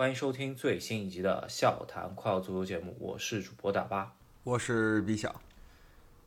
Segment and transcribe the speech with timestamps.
[0.00, 5.40] 欢迎收听最新一集的笑谈快乐足球节目，我是主播大巴，我是比小。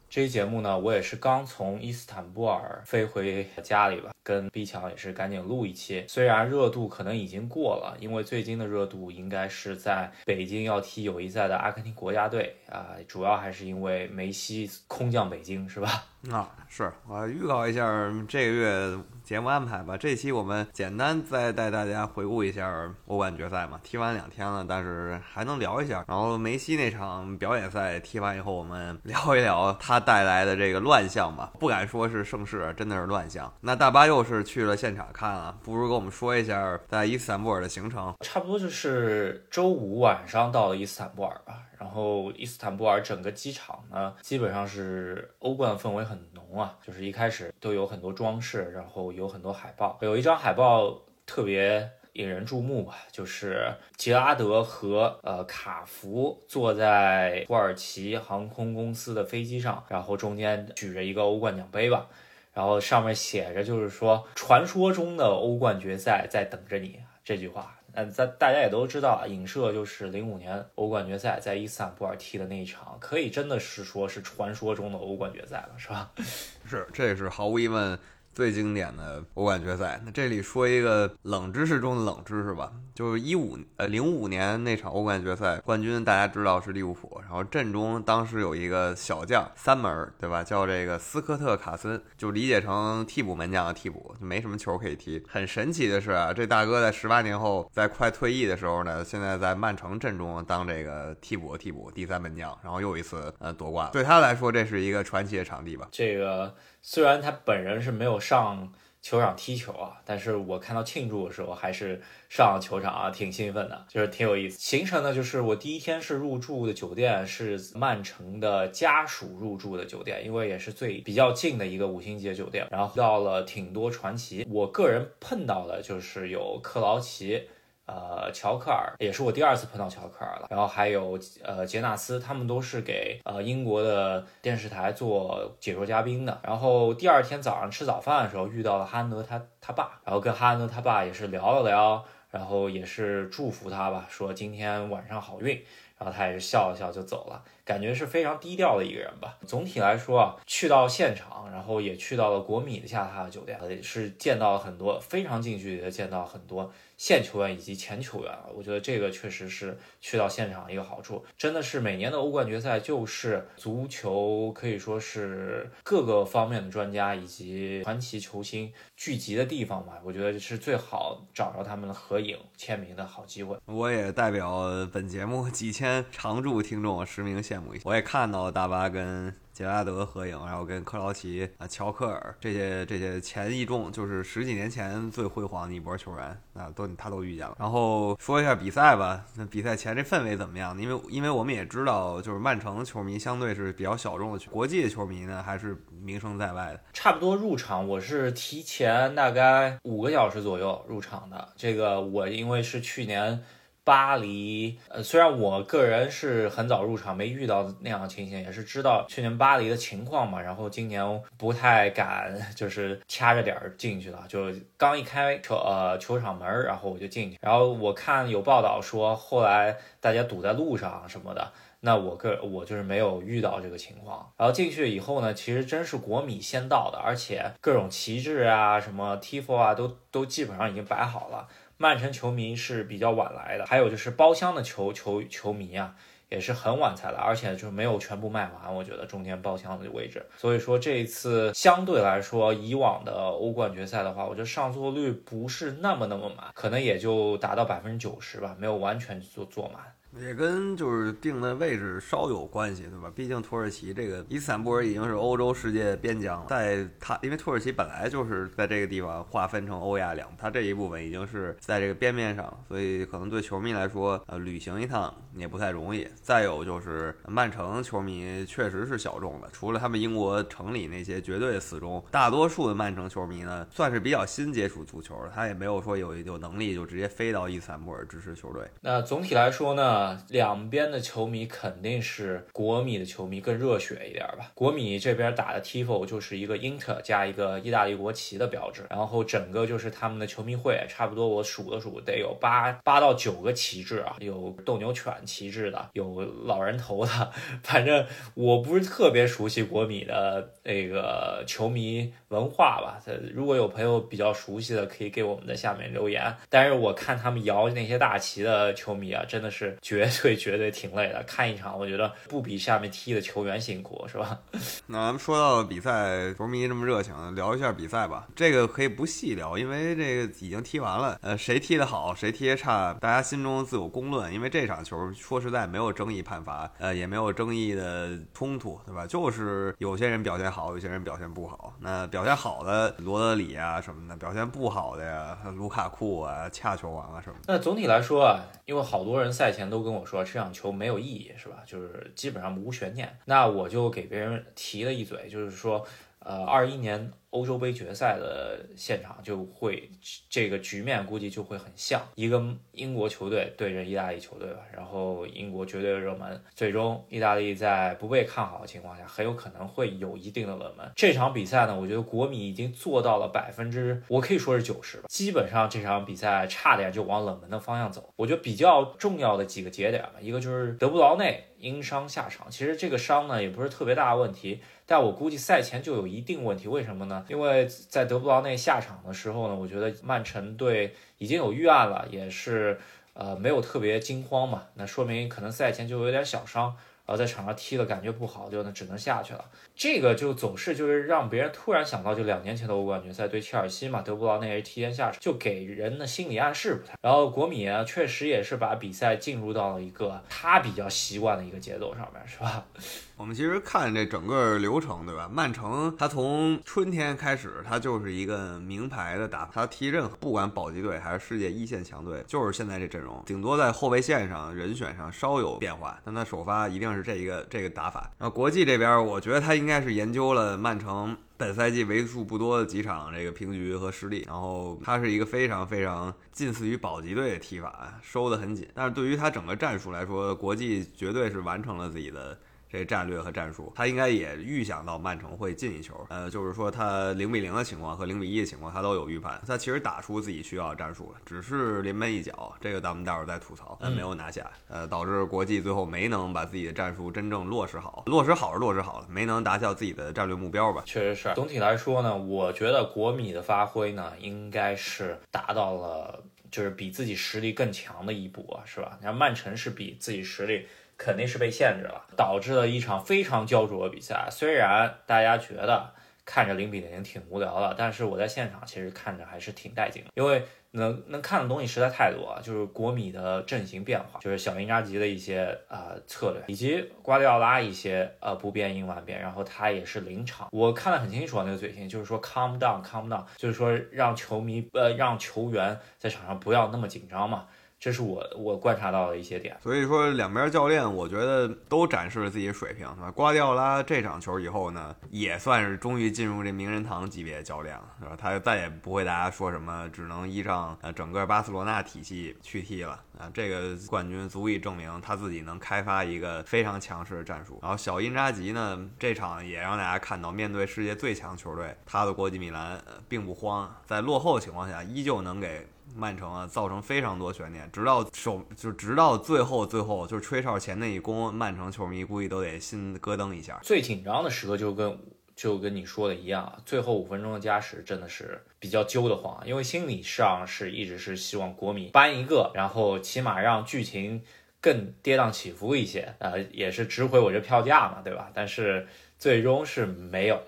[0.10, 6.06] 这期节目呢，我也是刚从伊斯坦布尔飞回家里吧，跟 B 强也是赶紧录一期。
[6.08, 16.04] 虽然热度可能已经过了，因为最近的热度应该是在北京要踢友谊赛的阿根廷国家队啊，主要还是因为梅西空降北京，是吧？
[16.30, 17.84] 啊，是我预告一下
[18.28, 19.98] 这个月节目安排吧。
[19.98, 26.06] 这期我们简单再带大家回顾一下欧冠决赛嘛，踢完两天了，但是还能聊一下。
[26.08, 31.52] 然后梅西那场表演赛踢完以后，我们聊一聊他带来的这个乱象吧。
[31.60, 33.52] 不敢说是盛世，真的是乱象。
[33.62, 38.14] 那大巴又是去了现场看了，不如跟我们说一下在伊斯坦布尔的行程。
[38.20, 41.64] 差不多就是周五晚上到了伊斯坦布尔吧。
[41.80, 62.08] 然后伊斯坦布尔整个机场呢，基本上是欧冠氛围很浓啊，就是一开始都有很多装饰，然后有很多海报，有一张海报特别引人注目吧，就是杰拉德和呃卡福坐在土耳其航空公司的飞机上，然后中间举着一个欧冠奖杯吧，
[62.54, 67.78] 然后上面写着就是说传说中的欧冠决赛在等着你这句话。
[67.94, 76.10] 那，咱大家也都知道，影射就是零五年欧冠决赛在伊斯坦布尔踢的那一场，可以真的是说是传说中的欧冠决赛了，是吧？
[76.66, 78.00] 是，这是毫无疑问。
[78.34, 90.44] 最经典的欧冠决赛，那这里说一个冷知识中的冷知识吧，就是一五呃零五年那场欧冠决赛冠军，大家知道是利物浦，然后阵中当时有一个小将三门，对吧？
[90.44, 95.22] 叫这个斯科特卡森，就理解成替补门将的替补，就没什么球可以踢。
[95.28, 105.88] 很神奇的是啊，这大哥在十八年后，在快退役的时候呢，现在在曼城阵中当这个替补替补第三门将，然后又一次呃夺冠，对他来说这是一个传奇的场地吧？
[105.92, 106.56] 这个。
[106.82, 114.60] 虽然他本人是没有上球场踢球啊，但是我看到庆祝的时候还是上球场啊，挺兴奋的，就是挺有意思。
[114.60, 122.68] 行程呢，就是我第一天是入住的酒店是曼城的家属入住的酒店，因为也是最比较近的一个五星级的酒店。
[122.70, 127.48] 然后到了挺多传奇，我个人碰到的就是有克劳奇。
[127.86, 136.40] 呃，乔克尔也是我第二次碰到乔克尔了，然后还有呃杰纳斯，他们都是给呃英国的电视台做解说嘉宾的。
[136.44, 145.62] 然后第二天早上吃早饭的时候遇到了哈恩德他他爸，然后跟哈恩德他爸也是聊了聊，然后也是祝福他吧，说今天晚上好运。
[145.98, 149.38] 然后他也是笑了笑就走了，感觉是非常低调的一个人吧。
[149.48, 156.70] 总体来说啊，去到现场，然后也去到了国米的下榻酒店，是见到了很多非常近距离的见到很多。
[156.98, 161.26] 现球员以及前球员啊，我觉得这个确实是去到现场一个好处。
[161.36, 169.94] 真的是每年的欧冠决赛就是足球可以说是各个方面的专家以及传奇球星聚集的地方嘛。
[170.04, 173.58] 我觉得是最好找着他们合影签名的好机会。
[173.66, 174.62] 我也代表
[174.94, 179.34] 本节目几千常驻听众实名献我也看到大巴跟。
[179.54, 187.56] 杰拉德合影，然后跟克劳奇啊、乔克尔这些这些前一众，就是十几年前最辉煌的一波球员啊，都他都遇见了。
[187.60, 190.82] 然后说一下比赛吧，那比赛前这氛围怎么样？
[190.82, 196.80] 因为因为我们也知道，就是曼城球迷相对是比较小众的，国际的球迷呢还是名声在外的。
[196.94, 201.50] 差不多入场，我是提前大概五个小时左右入场的。
[201.58, 203.44] 这个我因为是去年。
[203.84, 210.40] 巴黎，呃，虽然我个人是很早入场，没遇到那样的情形，也是知道去年巴黎的情况嘛。
[210.40, 214.24] 然后今年不太敢，就是掐着点儿进去了。
[214.28, 217.38] 就刚一开球，呃，球场门，然后我就进去。
[217.42, 221.52] 然后我看有报道说，后来大家堵在路上什么的。
[221.84, 224.32] 那我个我就是没有遇到这个情况。
[224.38, 231.48] 然后进去以后呢，其实真是国米先到的，而且各种旗帜啊，什么 tifo 啊，都都基本上已经摆好了。
[231.82, 235.96] 曼城球迷是比较晚来的，还有就是包厢的球球球迷啊，
[236.30, 238.74] 也是很晚才来，而且就是没有全部卖完。
[238.74, 249.82] 我觉得中间包厢的位置，所以说这一次相对来说，以往的欧冠决赛的话，我觉得上座率不是那么那么满，可能也就达到百分之九十吧，没有完全坐坐满。
[250.20, 253.12] 也跟就是定的位置稍有关系，对吧？
[253.16, 266.08] 毕竟土耳其这个伊斯坦布尔已经是欧洲世界边疆了，在它因为土耳其本来就是在这个地方划分成欧亚两，它这一部分已经是在这个边面上，所以可能对球迷来说，呃，旅行一趟也不太容易。
[266.22, 278.70] 再有就是曼城球迷确实是小众的，除了他们英国城里那些绝对死忠，大多数的曼城球迷呢，算是比较新接触足球的，他也没有说有有能力就直接飞到伊斯坦布尔支持球队。
[278.82, 280.01] 那总体来说呢？
[280.02, 284.52] 啊，两边的球迷肯定是国米的球迷更热血一点吧。
[284.56, 297.32] 国米这边打的 tifo 就是一个英特加一个意大利国旗的标志，然后整个就是他们的球迷会，差不多我数了数，得有八八到九个旗帜啊，有斗牛犬旗帜的，有老人头的，
[297.62, 298.04] 反正
[298.34, 303.00] 我不是特别熟悉国米的那个球迷文化吧。
[303.34, 306.34] 如果有朋友比较熟悉的，可以给我们在下面留言。
[306.50, 311.22] 但是我看他们摇那些大旗的球迷啊，真的是绝对绝对挺累的。
[311.28, 314.40] 看一场，我觉得不比下面踢的球员辛苦，是吧？
[314.88, 318.26] 那咱们说到比赛，球迷这么热情，聊一下比赛吧。
[318.34, 321.20] 这个可以不细聊，因为这个已经踢完了。
[321.22, 324.34] 呃，谁踢得好，谁踢得差，大家心中自有公论。
[324.34, 329.06] 因为这场球说实在没有争议判罚，呃，也没有争议的冲突，对吧？
[329.06, 331.74] 就是有些人表现好，有些人表现不好。
[331.80, 337.36] 那表现好的罗德里啊什么的，表现不好的呀，卢卡库啊、恰球王啊什么。
[337.46, 341.64] 那总体来说啊，因为好多人赛前都都跟我说这场球没有意义，是吧？
[341.66, 343.18] 就是基本上无悬念。
[343.26, 345.84] 那我就给别人提了一嘴，就是说，
[346.20, 347.12] 呃，二一年。
[347.32, 349.90] 欧洲杯决赛的现场就会
[350.30, 352.42] 这个局面估计就会很像一个
[352.74, 360.90] 英国球队对阵意大利球队吧，然后英国绝对热门，最终意大利在不被看好的情况下，很有可能会有一定的冷门。
[360.96, 368.14] 这场比赛呢，我觉得国米已经做到了百分之，我可以说是九十吧，基本上这场比赛差点就往冷门的方向走。
[368.18, 374.60] 我觉得比较重要的几个节点吧，一个就是德布劳内因伤下场，其实这个伤呢也不是特别大的问题。
[374.86, 377.21] 但我估计赛前就有一定问题，为什么呢？
[377.28, 382.80] 因为在德布劳内下场的时候呢，我觉得曼城队已经有预案了，也是
[383.14, 386.76] 呃没有特别惊慌嘛，那说明可能赛前就有点小伤。
[387.04, 389.44] 然后在场上踢的，感觉不好，就那只能下去了。
[389.82, 396.94] 这个就总是就是让别人突然想到，就两年前的欧冠决赛对切尔西嘛，德布劳内提前下场，就给人的心理暗示不太。
[397.02, 402.64] 然后国米啊，确实也是把比赛进入到了一个他比较习惯的一个节奏上面，是吧？
[403.18, 405.30] 我们其实看这整个流程，对吧？
[405.32, 418.12] 曼城他从春天开始，他就是一个名牌的打法，他踢任何不管保级队还是世界一线强队，就是现在这阵容，顶多在后卫线上人选上稍有变化，但他首发一定是这一个这个打法。
[418.20, 428.68] 然后国际这边，我觉得他应该应该是研究了曼城本赛季为数不多的几场这个平局和失利，然后他是一个非常非常近似于保级队的踢法，收得很紧。
[428.74, 432.38] 但是对于他整个战术来说，国际绝对是完成了自己的。
[432.72, 436.06] 这战略和战术，他应该也预想到曼城会进一球。
[436.10, 439.42] 呃，就是说他零比零的情况和零比一的情况，他都有预判。
[439.46, 444.50] 他其实打出自己需要的战术了，只是临门一脚，这个咱们待会儿再吐槽，没有拿下。
[444.70, 448.04] 呃，导致国际最后没能把自己的战术真正落实好。
[448.06, 450.82] 落实好是落实好了，没能达到自己的战略目标吧？
[450.86, 451.34] 确实是。
[451.36, 458.96] 总体来说呢，我觉得国米的发挥呢，应该是达到了就是比自己实力更强的一步啊，是吧？
[459.00, 460.66] 你看曼城是比自己实力。
[461.02, 464.28] 肯定是被限制了，导致了一场非常焦灼的比赛。
[464.30, 465.92] 虽然大家觉得
[466.24, 470.44] 看着零比零挺无聊的，但是我在现场其实看着还是挺带劲的，因为
[470.74, 472.40] 能能看的东西实在太多。
[472.44, 487.48] 就是国米的阵型变化，就是小因扎吉的一些呃策略，以及瓜迪奥拉一些呃不变应万变，然后他也是临场，我看得很清楚啊，那个嘴型就是说 calm down，calm down，就是说让球迷呃让球员在场上不要那么紧张嘛。
[487.82, 493.10] 这是我我观察到的一些点，所以说两边教练我觉得都展示了自己水平，是吧？
[493.10, 498.16] 瓜迪奥拉这场球以后呢，也算是终于进入这名人堂级别教练了，是吧？
[498.16, 507.58] 他再也不会大家说什么只能依仗呃整个巴塞罗那体系去踢了啊，这个冠军足以证明他自己能开发一个非常强势的战术。
[507.64, 512.80] 然后小因扎吉呢，这场也让大家看到，面对世界最强球队，他的国际米兰
[513.10, 515.68] 并不慌，在落后情况下，依旧能给。
[515.96, 523.60] 曼城啊，造成非常多悬念，直到手就直到最后最后就是吹哨前那一攻，曼城球迷估计都得心咯噔一下。
[523.64, 524.98] 最紧张的时刻就跟
[525.36, 534.22] 就跟你说的一样，最后五分钟的加时真的是比较揪得慌，因为心理上是一直是希望国米扳一个，然后起码让剧情
[534.60, 538.30] 更跌宕起伏一些，呃，也是值回我这票价嘛，对吧？
[538.34, 540.40] 但是最终是没有。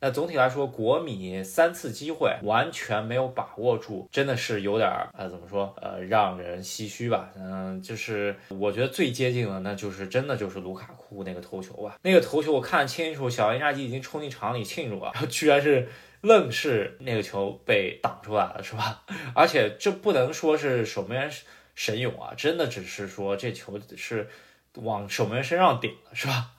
[0.00, 7.30] 那总体来说，国米三次机会完全没有把握住，真的是有点儿呃，怎么说呃，让人唏嘘吧。
[7.36, 11.96] 嗯，就是我觉得最接近的，那就是真的就是卢卡库那个头球吧。
[12.02, 15.88] 那个头球我看清楚，小因扎吉已经冲进场里庆祝了，然后居然是
[16.20, 19.02] 愣是那个球被挡出来了，是吧？
[19.34, 21.30] 而且这不能说是守门员
[21.74, 24.28] 神勇啊，真的只是说这球是。
[24.74, 26.52] 往守门员身上顶了，是吧？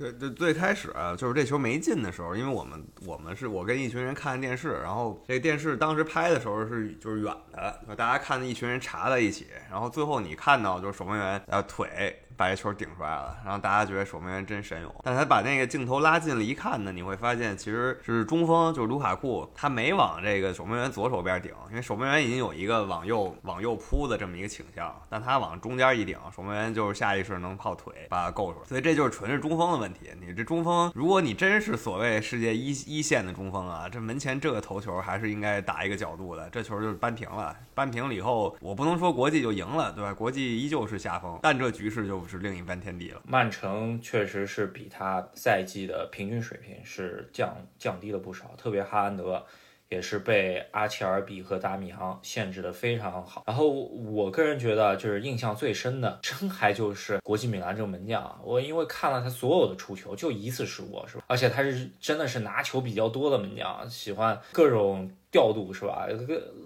[0.00, 12.18] 对就，最开始，就是这球没进的时候，因为我们我们是我跟一群人看电视，然后这电视当时拍的时候是就是远的，大家看的一群人查在一起，然后最后你看到就是守门员呃腿。
[12.40, 14.90] 把这球顶出来了，然后大家觉得守门员真神勇。
[15.04, 28.64] 但他把那个镜头拉近了一看呢，你会发现其实是中锋，就是卢卡库，他没往这个守门员左手边顶，因为守门员已经有一个往右往右扑的这么一个倾向，但他往中间一顶，守门员就是下意识能靠腿把它够出来。
[28.64, 30.10] 所以这就是纯是中锋的问题。
[30.18, 37.54] 你这中锋，如果你真是所谓世界一一线的中锋啊，这门前这个头球还是应该打一个角度的，这球就是扳平了。
[37.74, 40.14] 扳平了以后，我不能说国际就赢了，对吧？
[40.14, 43.20] 国际依旧是下风，但这局势就是另一番天地了。
[43.26, 49.44] 曼城确实是比他赛季的平均水平是降降低了不少，特别哈兰德
[49.88, 53.42] 也是被阿切尔比和达米昂限制的非常好。
[53.46, 58.40] 然后我个人觉得，就是印象最深的，真还就是国际米兰这个门将。
[58.44, 61.24] 我因为看了他所有的出球，就一次失误，是吧？
[61.26, 65.10] 而且他是真的是拿球比较多的门将，喜欢各种。
[65.32, 66.08] 调度是吧？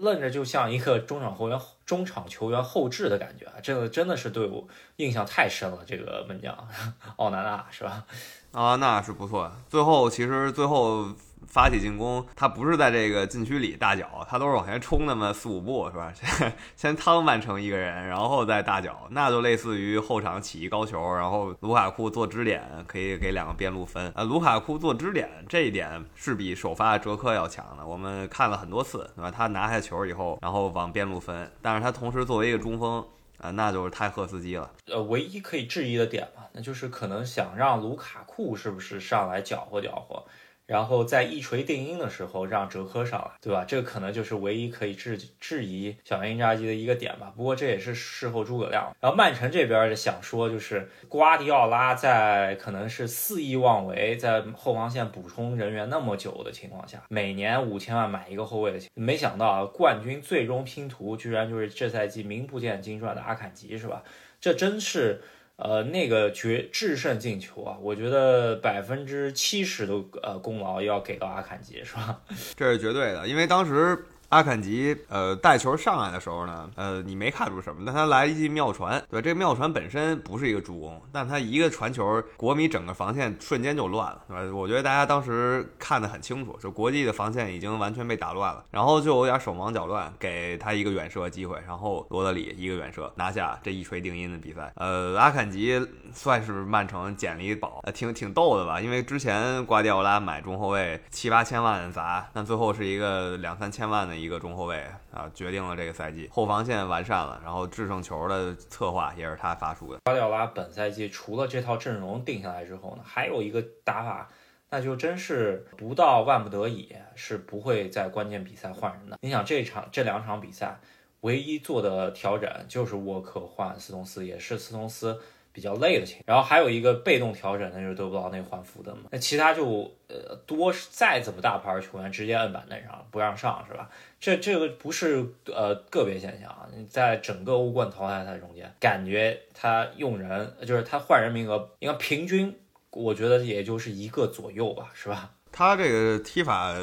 [0.00, 3.55] 愣着就像一个中场球员、中场球员后置的感觉啊！
[3.62, 5.79] 这个真的是对我印象太深了。
[5.87, 6.57] 这个门将
[7.17, 8.05] 奥纳纳是吧？
[8.53, 9.50] 啊，那是不错。
[9.69, 11.09] 最后其实最后。
[11.46, 16.12] 发起进攻，他不是在这个禁区里大脚，他都是往前冲那么四五步，是吧？
[16.14, 24.12] 先先趟完成一个人，然后再大脚，那就类似于后场起一高球，然后卢卡库做支点，可以给两个边路分。
[24.14, 29.30] 呃，卢卡库做支点这一点是比首发哲科要强的，我们看了很多次，对吧？
[29.30, 33.04] 他拿下球以后，然后往边路分，但是他同时作为一个中锋，
[33.38, 34.70] 啊，那就是太赫斯基了。
[34.86, 40.22] 呃，唯一可以质疑的点嘛，那就是可能想让卢卡库是不是上来搅和搅和。
[40.66, 43.64] 然后在一锤定音的时候让哲科上来，对吧？
[43.66, 47.33] 这个可能就是唯一可以质质疑小鹰扎基的一个点吧。
[47.37, 48.97] 不过这也是事后诸葛亮。
[49.00, 64.02] 然后曼城这边想说，就是瓜迪奥拉在可能是肆意妄为，在后防线补充人员那么久的情况下，每年五千万买一个后卫的钱，没想到啊，冠军最终拼图居然就是这赛季名不见经传的阿坎吉，是吧？
[64.40, 65.21] 这真是。
[65.56, 72.20] 呃，那个决制胜进球啊，我觉得百分之七十的呃功劳要给到阿坎吉，是吧？
[72.56, 74.04] 这是绝对的，因为当时。
[74.31, 84.57] 阿坎吉，呃，带球上来的时候呢，呃，你没看出什么，但他来一记妙传，对，这个妙传本身不是一个助攻，但他一个传球，国米整个防线瞬间就乱了，对吧？
[84.57, 94.73] 我觉得大家当时看得很清楚，就国际的防线已经完全被打乱了，然后就有点手忙脚乱，给他一个远射机会，然后罗德里一个远射拿下这一锤定音的比赛。
[94.76, 95.81] 呃，阿坎吉
[96.12, 98.81] 算是曼城捡了一宝，呃，挺挺逗的吧？
[98.81, 104.14] 因为之前瓜迪奥拉买中后卫七八千万砸，但最后是一个两三千万的。
[104.24, 110.00] 一一个中后卫啊，决定了这个赛季后防线完善了，然后制胜球的策划也是他发出的。
[110.04, 114.31] 瓜迪奥拉本赛季除了这套阵容定下来之后呢，还有一个打法，
[114.71, 119.19] 那就真是不到万不得已是不会在关键比赛换人的。
[119.21, 120.81] 你想这场这两场比赛，
[121.21, 125.21] 唯一做的调整就是沃克换斯通斯，也是斯通斯。
[125.54, 129.02] 比较累的情，然后还有一个被动调整，那就是得不到那换福的嘛。
[129.11, 133.88] 那其他就呃多再怎么大牌球员直接摁板凳上不让上是吧？
[134.18, 142.52] 这这个不是呃个别现象啊，在整个欧冠淘汰赛中间，感觉他用人就是他换人名额应该平均，
[142.90, 145.30] 我觉得也就是一个左右吧，是吧？
[145.54, 146.75] 他这个踢法。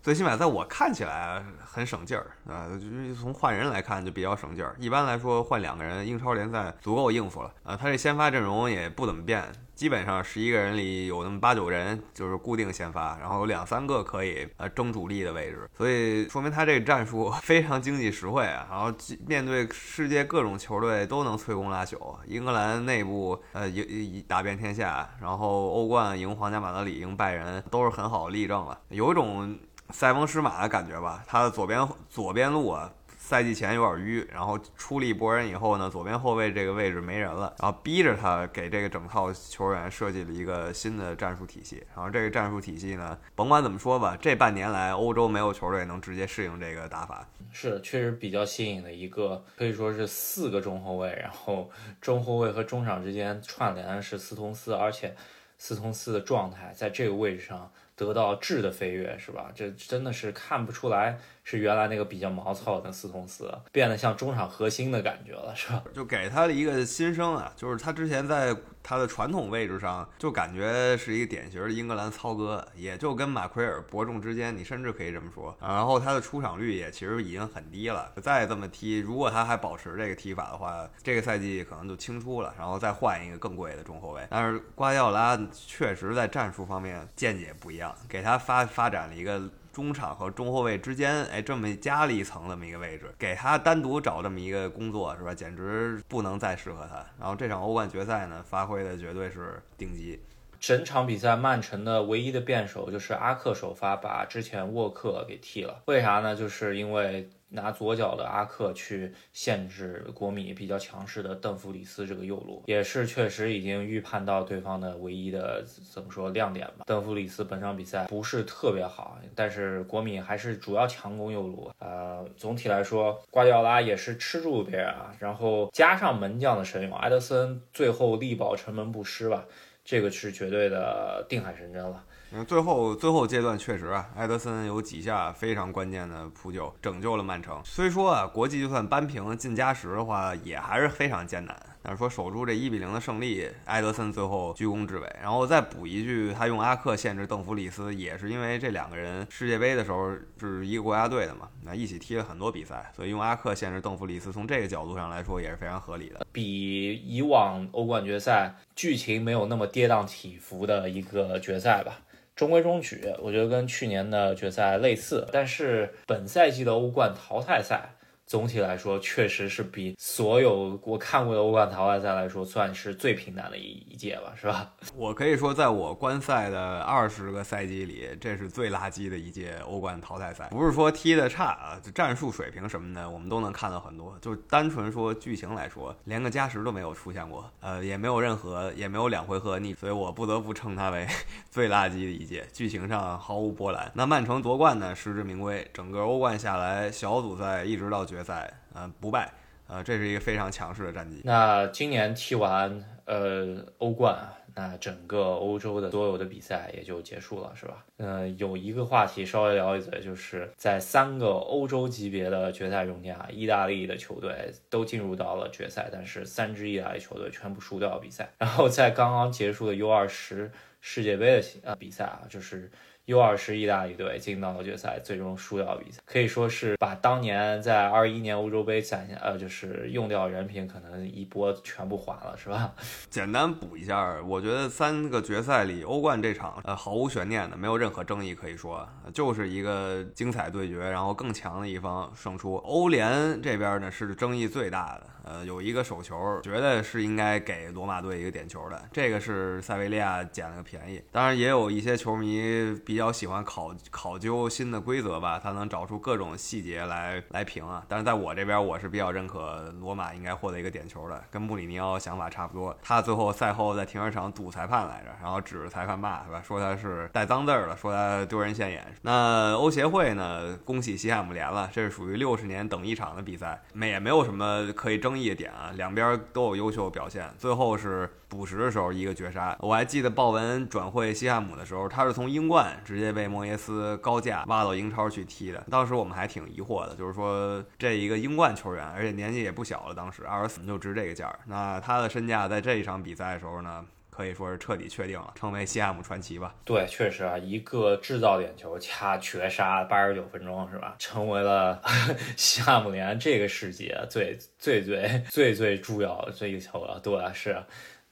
[0.00, 4.74] 最起码在我看起来很省劲儿啊，就是从换人来看就比较省劲儿。
[4.78, 7.76] 一般来说换两个人，英超联赛足够应付了啊。
[7.76, 9.44] 他这先发阵容也不怎么变。
[9.78, 18.66] 基本上十一个人里有那么八九人就是固定先发，然后有两三个可以呃争主力的位置，所以说明他这个战术非常经济实惠啊。
[18.68, 18.92] 然后
[19.24, 29.56] 面对世界各种球队都能摧功拉朽，英格兰内部呃赢打遍天下，然后欧冠赢皇家马德里、赢拜仁都是很好的例证了，有一种
[29.90, 31.22] 塞翁失马的感觉吧。
[31.24, 32.90] 他的左边 左边路啊。
[33.28, 41.84] 赛季前有点淤，然后出了一波人以后呢，左边后卫这个位置没人了，然后逼着他给这个整套球员设计了一个新的战术体系。
[41.94, 47.28] 然后这个战术体系呢，甭管怎么说吧，这半年来欧洲没有球队能直接适应这个打法。
[47.52, 51.70] 是，确实比较新颖的一个，可以说是四个中后卫，然后
[52.00, 55.14] 中后卫和中场之间串联的是斯通斯，而且
[55.58, 59.50] 斯通斯的状态在这个位置上得到质的飞跃，是吧？
[59.54, 61.18] 这真的是看不出来。
[61.50, 65.82] 是原来那个比较毛糙的斯通斯，变得像中场核心的感觉了，是吧？
[65.94, 75.56] 就给他的一个新生啊，就是他之前在他的传统位置上，就感觉是一个典型的英格兰糙哥，也就跟马奎尔伯仲之间，你甚至可以这么说。
[75.58, 84.20] 然后他的出场率也其实已经很低了，再这么踢，如果他还保持这个踢法的话，这个赛季可能就清出了，然后再换一个更贵的中后卫。
[84.28, 89.40] 但是瓜迪奥拉确实在战术方面见解不一样，给他发发展了一个。
[89.78, 95.32] 中场和中后卫之间，哎，这么加了一层这么一个位置，给他单独找这么一个工作，是吧？
[95.32, 96.96] 简直不能再适合他。
[97.16, 100.20] 然后这场欧冠决赛呢，发挥的绝对是顶级。
[100.60, 105.82] 整场比赛，曼城的唯一的变手就是阿克首发，把之前沃克给替了。
[105.86, 106.36] 为啥呢？
[106.36, 107.28] 就是因为。
[107.50, 116.84] 拿左脚的阿克去限制国米比较强势的邓弗里斯这个右路，也是确实已经预判到对方的唯一的怎么说亮点吧。
[116.84, 121.70] 邓弗里斯本场比赛不是特别好，但是国米还是主要强攻右路。
[121.78, 129.46] 呃，总体来说，瓜迪奥拉也是吃住别人啊，然后加上门将的神勇，埃德森最后力保城门不失吧，
[129.90, 132.04] 这个是绝对的定海神针了。
[132.30, 137.58] 嗯，最后最后阶段确实啊，埃德森有几下非常关键的扑救，拯救了曼城。
[137.64, 141.58] 虽说啊，国际就算扳平进加时的话，也还是非常艰难。
[141.88, 145.10] 但是说守住这一比零的胜利，埃德森最后居功至伟。
[145.22, 156.26] 然后再补一句，他用阿克限制邓弗里斯，也是因为这两个人世界杯的时候是一个国家队的嘛，那一起踢了很多比赛，所以用阿克限制邓弗里斯，从这个角度上来说也是非常合理的。
[156.30, 162.00] 比以往欧冠决赛剧情没有那么跌宕起伏的一个决赛吧。
[162.36, 167.94] 中规中矩，我觉得跟去年的决赛类似，但是本赛季的欧冠淘汰赛。
[168.28, 174.70] 总体来说，确实是比所有我看过的欧冠淘汰赛来说，算是最平淡的一一届吧，是吧？
[174.94, 180.46] 我可以说，在我观赛的二十个赛季里，这是最垃圾的一届欧冠淘汰赛。
[180.50, 184.14] 不是说踢的差啊，就战术水平什么的，我们都能看到很多。
[184.20, 191.06] 就单纯说剧情来说，连个加时都没有出现过，呃，也没有任何，也没有两回合逆，所以我不得不称它为
[191.50, 192.46] 最垃圾的一届。
[192.52, 193.90] 剧情上毫无波澜。
[193.94, 195.66] 那曼城夺冠呢，实至名归。
[195.72, 198.17] 整个欧冠下来，小组赛一直到决。
[198.18, 199.32] 决赛，呃，不败，
[199.68, 201.20] 呃，这是一个非常强势的战绩。
[201.22, 207.84] 那今年踢完呃欧冠，那整个欧洲的所有的比赛也就结束了，是吧？
[207.98, 218.28] 嗯，有一个话题稍微聊一嘴，就是在三个欧洲级别的决赛中间啊，意大利的球队都进入到了决赛，但是三支意大利球队全部输掉了比赛。
[218.38, 222.68] 然后在刚刚结束的 U 二十世界杯的呃比赛啊，就是。
[223.08, 232.74] U 二十意大利队进到了决赛，最终输掉比赛，可以说是把当年在二一年欧洲杯展现，呃，就是用掉人品，可能一波全部还了，是吧？
[233.08, 242.56] 简单补一下，我觉得三个决赛里，欧冠这场，呃，毫无悬念的，没有任何争议可以说，就是一个精彩对决，然后更强的一方胜出。
[242.56, 245.06] 欧联这边呢是争议最大的。
[245.24, 251.02] 呃，有一个手球，觉得是应该给罗马队一个点球的，这个是塞维利亚捡了个便宜。
[251.12, 257.84] 当然，也有一些球迷比比较喜欢考考究新的规则吧，他能找出各种细节来来评啊。
[257.86, 262.76] 但是在我这边，我是比较认可罗马应该获得一个点球的，跟穆里尼奥想法差不多。
[262.82, 266.42] 他最后赛后在停车场堵裁判来着，然后指着裁判骂，是吧？
[266.44, 268.84] 说他是带脏字儿的，说他丢人现眼。
[269.02, 270.58] 那欧协会呢？
[270.64, 275.16] 恭喜西汉姆联了，这是属于六十年等一场的比赛，没也没有什么可以争。
[275.16, 279.56] 议的点啊，两边都有优秀表现，最后是补时的时候一个绝杀。
[279.60, 285.64] 我还记得鲍文转会西汉姆的时候，他是从英冠直接被莫耶斯高价挖到英超去踢的。
[285.70, 291.38] 当时我们还挺疑惑的，就是说这一个英冠球员，而且年纪也不小了，当时二十四就值这个价儿。
[291.46, 293.84] 那他的身价在这一场比赛的时候呢？
[294.10, 296.52] 可以说是彻底确定了，成为西汉姆传奇吧。
[296.64, 300.96] 对，确实啊，一个制造点球掐绝杀，八十九分钟是吧？
[300.98, 301.80] 成为了
[302.36, 306.98] 西汉姆联这个世界最最最最最重要的这一球了。
[306.98, 307.62] 对，是，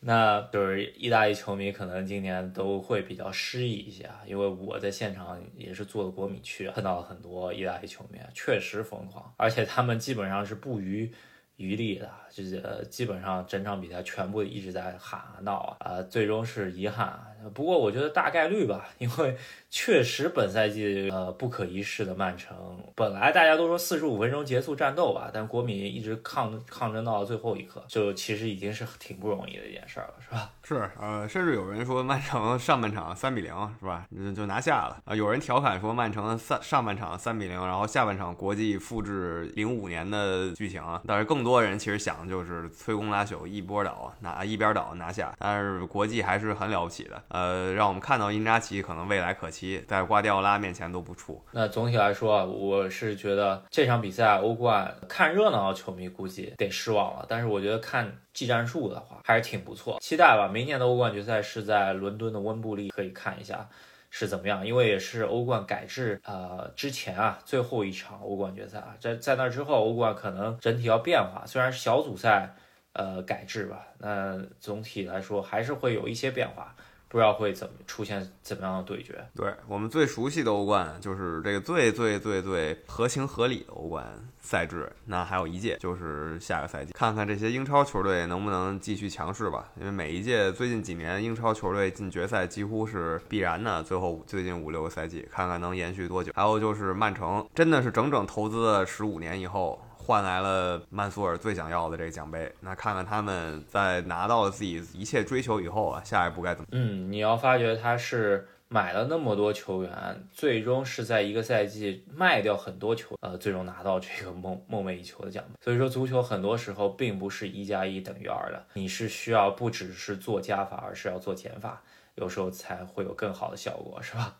[0.00, 11.10] 那就是意大利球迷可能今年都会比较失意一些啊，因为我在现场也是坐的国米区，碰到了很多意大利球迷，确实疯狂，而且他们基本上是不遗
[11.56, 12.10] 余力的。
[12.30, 17.18] 就是基本上整场比赛全部一直在喊啊闹啊，啊，最终是遗憾。
[17.54, 19.36] 不过我觉得大概率吧，因为
[19.70, 22.56] 确实本赛季呃不可一世的曼城，
[22.94, 30.50] 本来大家都说四十五分钟结束战斗吧，但国米一直抗抗争到了最后一刻，就其实已经是挺不容易的一件事儿了，是吧？
[30.62, 35.14] 是，呃，甚至有人说曼城上半场三比零是吧，就拿下了啊。
[35.14, 41.00] 有人调侃说曼城三上半场三比零，然后下半场国际复制零五年的剧情啊。
[41.06, 42.26] 但是更多人其实想的。
[42.26, 47.22] 就是摧弓拉朽，一波倒拿一边倒拿下，但是国际还是很了不起的。
[47.28, 51.40] 呃，让我们看到因扎奇可能未来可期，在瓜迪奥拉面前都不怵。
[51.52, 60.48] 那总体来说啊，我是觉得这场比赛欧冠看热闹的球迷估计得失望了，但是我觉得看技战术的话还是挺不错，期待吧。
[60.52, 63.68] 明年的欧冠决赛是在伦敦的温布利，可以看一下。
[64.08, 64.66] 是怎么样？
[64.66, 72.54] 因为也是欧冠改制呃之前啊最后一场欧冠决赛啊，在在那之后欧冠可能整体要变化，虽然小组赛
[72.92, 76.74] 呃改制吧，那总体来说还是会有一些变化。
[77.16, 79.26] 不知道会怎么出现怎么样的对决？
[79.34, 84.06] 对我们最熟悉的欧冠，就是这个最最最最合情合理的欧冠
[84.38, 84.92] 赛制。
[85.06, 89.72] 那还有一届，就是下个赛季，看看这些英超球队能不能继续强势吧。
[89.80, 93.82] 因为每一届最近几年英超球队进决赛几乎是必然的。
[93.82, 96.30] 最后最近五六个赛季，看看能延续多久。
[96.36, 99.82] 还有就是曼城，真的是整整投资了十五年以后。
[100.06, 106.68] 换来了曼苏尔最想要的这个奖杯，那看看他们在拿到了自己一切追求以后啊，下一步该怎么？
[106.70, 115.58] 嗯，你要发觉他是买了那么多球员，最终是在一个赛季卖掉很多球，呃，最终拿到这个梦梦寐以求的奖杯。
[115.60, 121.82] 所以说，足球很多时候并不是一加一等于二的，你是需要不只是做加法，而是要做减法，
[122.14, 124.36] 有时候才会有更好的效果，是吧？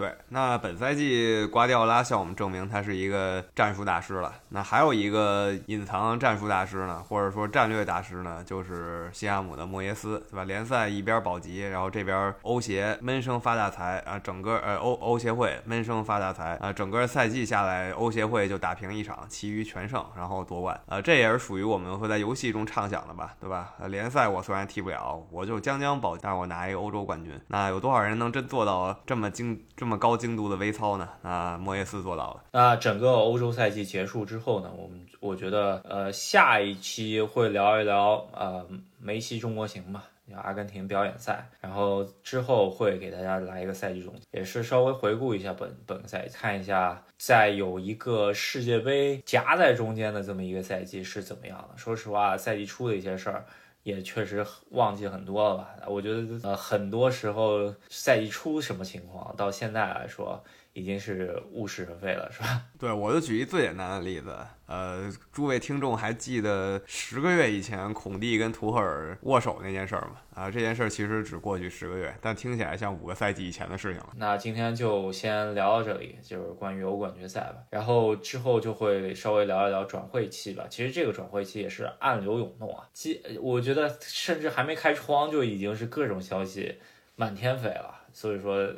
[0.00, 4.32] 对，那本赛季瓜迪奥拉向我们证明他是一个战术大师了。
[4.48, 10.44] 那还有一个隐藏战术大师呢，或者说战略大师呢，就是西汉姆的莫耶斯，对吧？
[10.44, 20.80] 联赛一边保级，然后这边欧协闷声发大财啊，整个呃欧欧协会闷声发大财啊，整个赛季下来，欧协会就打平一场，其余全胜，然后夺冠。
[20.86, 23.74] 呃，这也是属于我们会在游戏中畅想的吧，对吧？
[23.88, 27.38] 联赛我虽然踢不了，我就将将保，但我拿一个欧洲冠军。
[27.48, 29.89] 那有多少人能真做到这么精这么？
[29.90, 31.08] 这么高精度的微操呢？
[31.20, 32.44] 啊，莫耶斯做到了。
[32.52, 34.70] 那整个欧洲赛季结束之后呢？
[34.78, 38.64] 我们我觉得，呃，下一期会聊一聊，呃，
[39.00, 40.04] 梅西中国行嘛，
[40.36, 41.44] 阿根廷表演赛。
[41.60, 51.76] 然后之后会给大家来一个赛季总结，也是稍微回顾一下本本赛季，看一下在有一个世界杯夹在中间的这么一个赛季是怎么样的。
[51.76, 53.44] 说实话，赛季初的一些事儿。
[53.82, 55.74] 也确实忘记很多了吧？
[55.88, 60.42] 我觉得呃，很多时候赛季初什么情况，到现在来说。
[60.72, 62.62] 已经是物是人非了，是吧？
[62.78, 64.32] 对，我就举一最简单的例子，
[64.70, 70.20] 呃，诸位听众还记得十个月以前孔蒂跟图赫尔握手那件事儿吗？
[70.32, 74.10] 啊，这件事儿其实只过去十个月，但听起来像五个赛季以前的事情了。
[74.16, 77.56] 那今天就先聊到这里，就是关于欧冠决赛吧。
[77.70, 80.64] 然后之后就会稍微聊一聊转会期吧。
[80.70, 86.78] 其实这个转会期也是暗流涌动啊，其我觉得甚至还没开窗就已经是各种消息
[87.16, 88.72] 满天飞了，所以说。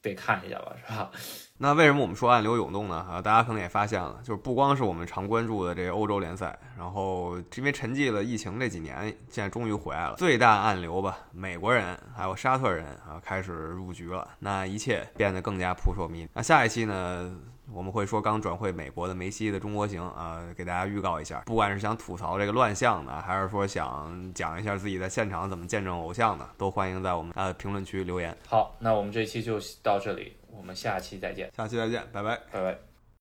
[0.00, 1.10] 得看一下吧，是吧？
[1.60, 3.04] 那为什么我们说暗流涌动呢？
[3.10, 10.14] 啊，大家可能也发现了，就是不光是我们常关注的这个欧洲联赛，然后因为沉寂了疫情这几年，现在终于回来了。
[10.16, 16.28] 最大暗流吧，美国人还有沙特人啊开始入局了，那一切变得更加扑朔迷离。
[16.32, 17.36] 那下一期呢？
[17.70, 21.42] 我们会说刚转会美国的梅西的中国行啊，给大家预告一下。
[21.44, 28.34] 不管是想吐槽这个乱象的，还是说想讲一下自己在现场怎么见证偶像的，都欢迎在我们呃评论区留言。
[28.48, 31.50] 好，那我们这期就到这里，我们下期再见。
[31.56, 32.87] 下期再见，拜拜，拜拜。